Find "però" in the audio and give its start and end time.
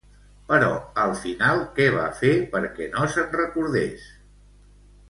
0.45-0.69